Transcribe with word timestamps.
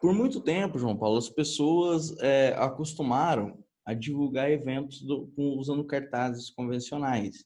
por 0.00 0.14
muito 0.14 0.40
tempo, 0.40 0.78
João 0.78 0.96
Paulo, 0.96 1.18
as 1.18 1.28
pessoas 1.28 2.16
é, 2.20 2.54
acostumaram 2.56 3.58
a 3.84 3.94
divulgar 3.94 4.50
eventos 4.50 5.02
do, 5.02 5.32
usando 5.36 5.84
cartazes 5.84 6.50
convencionais. 6.50 7.44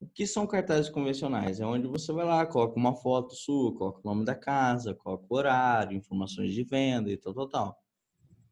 O 0.00 0.06
que 0.06 0.26
são 0.26 0.46
cartazes 0.46 0.90
convencionais? 0.90 1.58
É 1.58 1.66
onde 1.66 1.86
você 1.86 2.12
vai 2.12 2.24
lá, 2.24 2.46
coloca 2.46 2.78
uma 2.78 2.94
foto 2.94 3.34
sua, 3.34 3.74
coloca 3.74 4.00
o 4.00 4.08
nome 4.08 4.24
da 4.24 4.34
casa, 4.34 4.94
coloca 4.94 5.24
o 5.28 5.36
horário, 5.36 5.96
informações 5.96 6.52
de 6.52 6.62
venda 6.64 7.10
e 7.10 7.16
tal, 7.16 7.34
tal, 7.34 7.48
tal. 7.48 7.78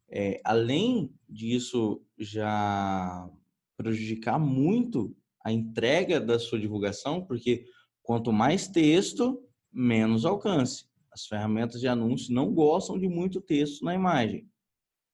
É, 0.08 0.40
além 0.44 1.14
disso 1.28 2.02
já 2.18 3.28
prejudicar 3.76 4.38
muito 4.38 5.14
a 5.44 5.52
entrega 5.52 6.20
da 6.20 6.38
sua 6.38 6.58
divulgação, 6.58 7.24
porque 7.24 7.66
quanto 8.02 8.32
mais 8.32 8.66
texto, 8.66 9.42
menos 9.72 10.24
alcance. 10.24 10.86
As 11.14 11.26
ferramentas 11.26 11.80
de 11.80 11.86
anúncio 11.86 12.34
não 12.34 12.52
gostam 12.52 12.98
de 12.98 13.08
muito 13.08 13.40
texto 13.40 13.84
na 13.84 13.94
imagem. 13.94 14.50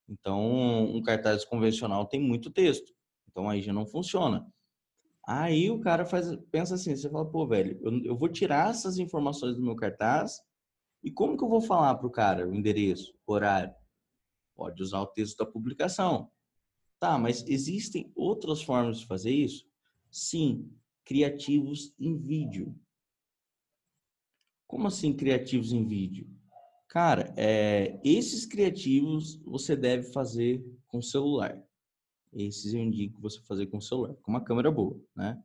Então, 0.09 0.91
um 0.97 1.02
cartaz 1.02 1.45
convencional 1.45 2.06
tem 2.06 2.20
muito 2.20 2.51
texto. 2.51 2.92
Então, 3.29 3.48
aí 3.48 3.61
já 3.61 3.73
não 3.73 3.87
funciona. 3.87 4.51
Aí 5.27 5.70
o 5.70 5.78
cara 5.78 6.06
faz, 6.06 6.34
pensa 6.51 6.75
assim, 6.75 6.97
você 6.97 7.09
fala, 7.09 7.30
pô, 7.30 7.47
velho, 7.47 7.78
eu, 7.83 8.05
eu 8.05 8.16
vou 8.16 8.28
tirar 8.28 8.70
essas 8.70 8.98
informações 8.98 9.55
do 9.55 9.62
meu 9.62 9.77
cartaz 9.77 10.41
e 11.05 11.12
como 11.12 11.37
que 11.37 11.45
eu 11.45 11.48
vou 11.48 11.61
falar 11.61 11.95
para 11.95 12.06
o 12.06 12.11
cara 12.11 12.48
o 12.48 12.55
endereço, 12.55 13.14
horário? 13.27 13.75
Pode 14.56 14.83
usar 14.83 15.01
o 15.01 15.06
texto 15.06 15.37
da 15.37 15.47
publicação. 15.47 16.30
Tá, 16.98 17.19
mas 17.19 17.47
existem 17.47 18.11
outras 18.17 18.62
formas 18.62 19.01
de 19.01 19.06
fazer 19.06 19.33
isso? 19.33 19.67
Sim, 20.11 20.70
criativos 21.05 21.95
em 21.98 22.17
vídeo. 22.17 22.75
Como 24.80 24.89
assim 24.89 25.12
criativos 25.12 25.75
em 25.75 25.84
vídeo? 25.84 26.27
Cara, 26.89 27.34
é, 27.37 28.01
esses 28.02 28.47
criativos 28.47 29.37
você 29.45 29.77
deve 29.77 30.11
fazer 30.11 30.65
com 30.89 31.03
celular. 31.03 31.62
Esses 32.33 32.73
eu 32.73 32.81
indico 32.81 33.20
você 33.20 33.42
fazer 33.42 33.67
com 33.67 33.78
celular, 33.78 34.14
com 34.23 34.31
uma 34.31 34.42
câmera 34.42 34.70
boa, 34.70 34.98
né? 35.14 35.39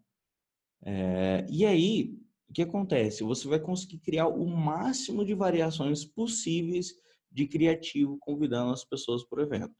É, 0.85 1.45
e 1.49 1.65
aí, 1.65 2.17
o 2.47 2.53
que 2.53 2.61
acontece? 2.61 3.25
Você 3.25 3.45
vai 3.45 3.59
conseguir 3.59 3.97
criar 3.97 4.29
o 4.29 4.47
máximo 4.47 5.25
de 5.25 5.33
variações 5.33 6.05
possíveis 6.05 6.93
de 7.29 7.45
criativo 7.45 8.17
convidando 8.21 8.71
as 8.71 8.85
pessoas 8.85 9.21
para 9.25 9.41
o 9.41 9.43
evento. 9.43 9.75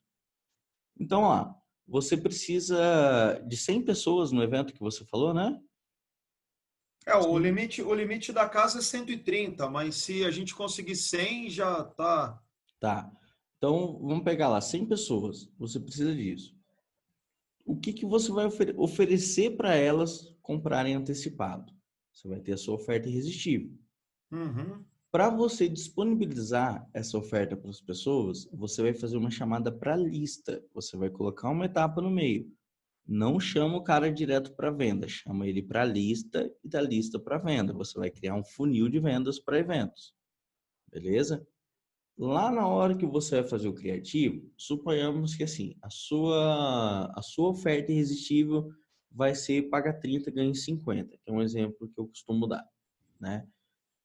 Então, 1.00 1.22
ó, 1.22 1.54
você 1.88 2.18
precisa 2.18 3.42
de 3.48 3.56
100 3.56 3.86
pessoas 3.86 4.34
no 4.34 4.44
evento 4.44 4.74
que 4.74 4.82
você 4.82 5.06
falou, 5.06 5.34
né? 5.34 5.58
É, 7.06 7.16
o 7.16 7.38
limite, 7.38 7.84
o 7.84 7.94
limite 7.94 8.34
da 8.34 8.50
casa 8.50 8.80
é 8.80 8.82
130, 8.82 9.70
mas 9.70 9.96
se 9.96 10.26
a 10.26 10.32
gente 10.32 10.56
conseguir 10.56 10.96
100, 10.96 11.52
já 11.52 11.84
tá. 11.84 12.42
Tá. 12.80 13.12
Então, 13.58 14.00
vamos 14.02 14.24
pegar 14.24 14.50
lá, 14.50 14.60
100 14.60 14.88
pessoas. 14.88 15.52
Você 15.60 15.80
precisa 15.80 16.16
disso. 16.16 16.56
O 17.64 17.76
que, 17.76 17.94
que 17.94 18.06
você 18.06 18.32
vai 18.32 18.46
ofer 18.46 18.74
oferecer 18.78 19.56
para 19.56 19.76
elas 19.76 20.36
comprarem 20.42 20.96
antecipado? 20.96 21.74
Você 22.12 22.28
vai 22.28 22.40
ter 22.40 22.54
a 22.54 22.58
sua 22.58 22.76
oferta 22.76 23.08
irresistível. 23.08 23.72
Uhum. 24.32 24.84
Para 25.12 25.30
você 25.30 25.70
disponibilizar 25.70 26.88
essa 26.94 27.18
oferta 27.18 27.56
para 27.56 27.70
as 27.70 27.80
pessoas, 27.80 28.48
você 28.52 28.82
vai 28.82 28.94
fazer 28.94 29.18
uma 29.18 29.32
chamada 29.32 29.72
para 29.72 29.96
lista. 29.96 30.64
Você 30.74 30.98
vai 30.98 31.10
colocar 31.10 31.50
uma 31.50 31.66
etapa 31.66 32.02
no 32.02 32.10
meio 32.10 32.52
não 33.08 33.40
chama 33.40 33.78
o 33.78 33.84
cara 33.84 34.12
direto 34.12 34.54
para 34.56 34.72
venda, 34.72 35.08
chama 35.08 35.48
ele 35.48 35.62
para 35.62 35.86
lista 35.86 36.52
e 36.64 36.68
da 36.68 36.82
lista 36.82 37.20
para 37.20 37.38
venda. 37.38 37.74
Você 37.74 37.98
vai 37.98 38.10
criar 38.10 38.36
um 38.36 38.44
funil 38.44 38.90
de 38.90 39.00
vendas 39.00 39.40
para 39.40 39.60
eventos. 39.60 40.14
Beleza? 40.92 41.46
Lá 42.18 42.50
na 42.50 42.68
hora 42.68 42.96
que 42.96 43.06
você 43.06 43.42
vai 43.42 43.50
fazer 43.50 43.68
o 43.68 43.74
criativo, 43.74 44.50
suponhamos 44.58 45.36
que 45.36 45.44
assim, 45.44 45.76
a 45.82 45.90
sua 45.90 47.12
a 47.14 47.22
sua 47.22 47.50
oferta 47.50 47.92
irresistível 47.92 48.72
vai 49.12 49.36
ser 49.36 49.70
paga 49.70 49.94
30, 49.94 50.32
ganha 50.32 50.54
50, 50.54 51.18
que 51.18 51.30
é 51.30 51.32
um 51.32 51.42
exemplo 51.42 51.90
que 51.90 52.00
eu 52.00 52.08
costumo 52.08 52.48
dar, 52.48 52.66
né? 53.20 53.48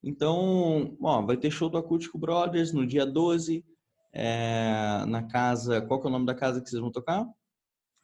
Então, 0.03 0.97
ó, 1.00 1.22
vai 1.22 1.37
ter 1.37 1.50
show 1.50 1.69
do 1.69 1.78
Acústico 1.78 2.19
Brothers 2.19 2.72
no 2.72 2.87
dia 2.87 3.05
12, 3.05 3.65
é, 4.12 5.05
na 5.06 5.22
casa, 5.22 5.81
qual 5.82 6.00
que 6.00 6.06
é 6.06 6.11
o 6.11 6.12
nome 6.12 6.27
da 6.27 6.34
casa 6.34 6.61
que 6.61 6.69
vocês 6.69 6.81
vão 6.81 6.91
tocar? 6.91 7.28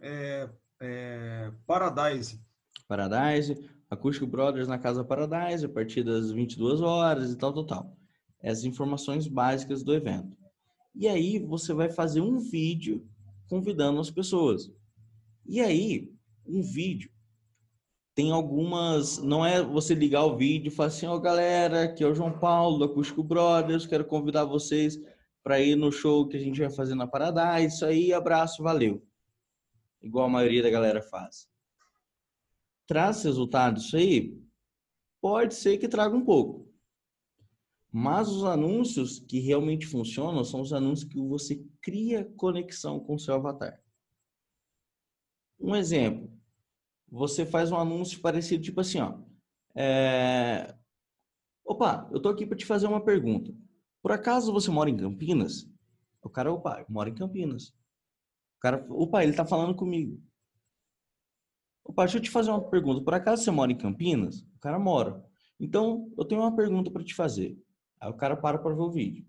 É, 0.00 0.48
é, 0.80 1.50
Paradise. 1.66 2.40
Paradise, 2.88 3.68
Acústico 3.90 4.26
Brothers 4.26 4.68
na 4.68 4.78
Casa 4.78 5.04
Paradise, 5.04 5.64
a 5.64 5.68
partir 5.68 6.02
das 6.02 6.30
22 6.30 6.80
horas 6.80 7.32
e 7.32 7.36
tal, 7.36 7.52
tal, 7.52 7.64
tal. 7.64 7.96
Essas 8.40 8.64
informações 8.64 9.26
básicas 9.26 9.82
do 9.82 9.94
evento. 9.94 10.36
E 10.94 11.08
aí 11.08 11.38
você 11.38 11.74
vai 11.74 11.90
fazer 11.90 12.20
um 12.20 12.38
vídeo 12.38 13.06
convidando 13.48 14.00
as 14.00 14.10
pessoas. 14.10 14.70
E 15.44 15.60
aí, 15.60 16.12
um 16.46 16.62
vídeo 16.62 17.10
tem 18.14 18.32
algumas. 18.32 19.18
Não 19.18 19.44
é 19.44 19.62
você 19.62 19.94
ligar 19.94 20.24
o 20.24 20.36
vídeo 20.36 20.68
e 20.68 20.74
falar 20.74 20.88
assim: 20.88 21.06
ó, 21.06 21.16
oh, 21.16 21.20
galera, 21.20 21.84
aqui 21.84 22.02
é 22.02 22.06
o 22.06 22.14
João 22.14 22.38
Paulo 22.38 22.78
do 22.78 22.84
Acústico 22.84 23.22
Brothers, 23.22 23.86
quero 23.86 24.04
convidar 24.04 24.44
vocês 24.44 24.98
para 25.42 25.60
ir 25.60 25.76
no 25.76 25.92
show 25.92 26.26
que 26.26 26.36
a 26.36 26.40
gente 26.40 26.60
vai 26.60 26.70
fazer 26.70 26.94
na 26.94 27.06
Paradise. 27.06 27.74
Isso 27.74 27.84
aí, 27.84 28.12
abraço, 28.12 28.62
valeu 28.62 29.02
igual 30.02 30.26
a 30.26 30.30
maioria 30.30 30.62
da 30.62 30.70
galera 30.70 31.02
faz. 31.02 31.48
Traz 32.86 33.22
resultados 33.24 33.86
isso 33.86 33.96
aí? 33.96 34.40
Pode 35.20 35.54
ser 35.54 35.78
que 35.78 35.88
traga 35.88 36.14
um 36.14 36.24
pouco. 36.24 36.66
Mas 37.92 38.28
os 38.28 38.44
anúncios 38.44 39.18
que 39.18 39.40
realmente 39.40 39.86
funcionam 39.86 40.44
são 40.44 40.60
os 40.60 40.72
anúncios 40.72 41.08
que 41.08 41.18
você 41.18 41.64
cria 41.80 42.24
conexão 42.36 43.00
com 43.00 43.14
o 43.14 43.18
seu 43.18 43.34
avatar. 43.34 43.82
Um 45.58 45.74
exemplo. 45.74 46.30
Você 47.08 47.46
faz 47.46 47.72
um 47.72 47.76
anúncio 47.76 48.20
parecido, 48.20 48.62
tipo 48.62 48.80
assim, 48.80 49.00
ó. 49.00 49.18
É... 49.74 50.76
Opa, 51.64 52.08
eu 52.12 52.20
tô 52.20 52.28
aqui 52.28 52.46
para 52.46 52.56
te 52.56 52.66
fazer 52.66 52.86
uma 52.86 53.04
pergunta. 53.04 53.54
Por 54.02 54.12
acaso 54.12 54.52
você 54.52 54.70
mora 54.70 54.90
em 54.90 54.96
Campinas? 54.96 55.68
O 56.22 56.28
cara, 56.28 56.52
opa, 56.52 56.84
mora 56.88 57.08
em 57.08 57.14
Campinas. 57.14 57.74
O 58.56 58.60
cara, 58.60 58.86
opa, 58.88 59.22
ele 59.22 59.32
tá 59.32 59.44
falando 59.44 59.74
comigo. 59.74 60.20
Opa, 61.84 62.04
deixa 62.04 62.18
eu 62.18 62.22
te 62.22 62.30
fazer 62.30 62.50
uma 62.50 62.68
pergunta. 62.68 63.02
Por 63.02 63.14
acaso 63.14 63.42
você 63.42 63.50
mora 63.50 63.70
em 63.70 63.76
Campinas? 63.76 64.40
O 64.56 64.60
cara 64.60 64.78
mora. 64.78 65.24
Então, 65.58 66.12
eu 66.18 66.24
tenho 66.24 66.40
uma 66.40 66.54
pergunta 66.54 66.90
para 66.90 67.04
te 67.04 67.14
fazer. 67.14 67.58
Aí 68.00 68.10
o 68.10 68.14
cara 68.14 68.36
para 68.36 68.58
para 68.58 68.74
ver 68.74 68.82
o 68.82 68.90
vídeo. 68.90 69.24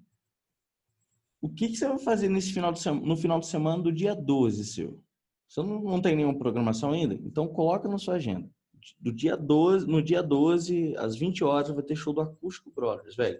O 1.39 1.49
que, 1.49 1.69
que 1.69 1.75
você 1.75 1.87
vai 1.87 1.99
fazer 1.99 2.29
nesse 2.29 2.51
final 2.51 2.71
de 2.71 2.83
no 2.89 3.16
final 3.16 3.39
de 3.39 3.47
semana 3.47 3.81
do 3.81 3.91
dia 3.91 4.16
12, 4.16 4.66
seu? 4.66 5.01
Você 5.47 5.61
não, 5.61 5.81
não 5.81 6.01
tem 6.01 6.16
nenhuma 6.16 6.37
programação 6.37 6.91
ainda? 6.91 7.13
Então, 7.13 7.47
coloca 7.47 7.87
na 7.87 7.97
sua 7.97 8.16
agenda. 8.16 8.49
Do 8.99 9.11
dia 9.13 9.37
12, 9.37 9.87
no 9.87 10.01
dia 10.01 10.23
12, 10.23 10.95
às 10.97 11.16
20 11.16 11.43
horas, 11.43 11.69
vai 11.69 11.83
ter 11.83 11.95
show 11.95 12.13
do 12.13 12.21
Acústico 12.21 12.71
Brothers, 12.71 13.16
velho. 13.16 13.39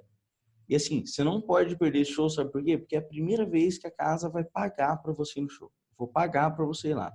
E 0.67 0.75
assim, 0.75 1.05
você 1.05 1.23
não 1.23 1.41
pode 1.41 1.78
perder 1.78 2.01
esse 2.01 2.11
show, 2.11 2.29
sabe 2.29 2.51
por 2.51 2.63
quê? 2.63 2.78
Porque 2.78 2.95
é 2.95 3.00
a 3.00 3.01
primeira 3.01 3.45
vez 3.45 3.78
que 3.78 3.88
a 3.88 3.91
casa 3.91 4.29
vai 4.29 4.44
pagar 4.44 4.97
para 4.97 5.13
você 5.13 5.39
no 5.39 5.50
show. 5.50 5.72
Vou 5.97 6.07
pagar 6.07 6.51
para 6.55 6.66
você 6.66 6.89
ir 6.89 6.94
lá. 6.94 7.13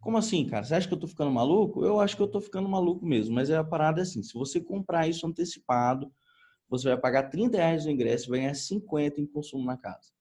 Como 0.00 0.16
assim, 0.16 0.46
cara? 0.46 0.64
Você 0.64 0.74
acha 0.74 0.86
que 0.86 0.94
eu 0.94 0.98
tô 0.98 1.08
ficando 1.08 1.30
maluco? 1.30 1.84
Eu 1.84 2.00
acho 2.00 2.16
que 2.16 2.22
eu 2.22 2.28
tô 2.28 2.40
ficando 2.40 2.68
maluco 2.68 3.04
mesmo, 3.04 3.34
mas 3.34 3.50
é 3.50 3.56
a 3.56 3.64
parada 3.64 4.00
assim, 4.00 4.22
se 4.22 4.32
você 4.32 4.60
comprar 4.60 5.08
isso 5.08 5.26
antecipado, 5.26 6.10
você 6.68 6.88
vai 6.88 6.98
pagar 6.98 7.24
30 7.24 7.56
reais 7.56 7.84
no 7.84 7.90
ingresso 7.90 8.26
e 8.26 8.30
vai 8.30 8.40
ganhar 8.40 8.54
50 8.54 9.20
em 9.20 9.26
consumo 9.26 9.64
na 9.64 9.76
casa. 9.76 10.12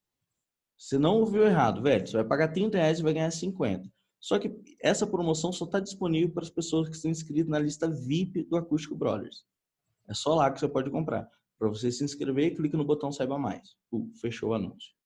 Você 0.77 0.97
não 0.97 1.19
ouviu 1.19 1.45
errado, 1.45 1.81
velho. 1.81 2.07
Você 2.07 2.13
vai 2.13 2.25
pagar 2.25 2.49
30 2.49 2.77
reais 2.77 2.99
e 2.99 3.03
vai 3.03 3.13
ganhar 3.13 3.31
50. 3.31 3.89
Só 4.19 4.39
que 4.39 4.55
essa 4.81 5.05
promoção 5.05 5.51
só 5.51 5.65
está 5.65 5.79
disponível 5.79 6.33
para 6.33 6.43
as 6.43 6.49
pessoas 6.49 6.89
que 6.89 6.95
estão 6.95 7.11
inscritas 7.11 7.49
na 7.49 7.59
lista 7.59 7.89
VIP 7.89 8.43
do 8.43 8.57
Acústico 8.57 8.95
Brothers. 8.95 9.45
É 10.07 10.13
só 10.13 10.35
lá 10.35 10.51
que 10.51 10.59
você 10.59 10.67
pode 10.67 10.89
comprar. 10.89 11.29
Para 11.57 11.69
você 11.69 11.91
se 11.91 12.03
inscrever, 12.03 12.55
clique 12.55 12.77
no 12.77 12.85
botão 12.85 13.11
Saiba 13.11 13.37
Mais. 13.37 13.75
Uh, 13.91 14.11
fechou 14.21 14.49
o 14.49 14.53
anúncio. 14.53 14.91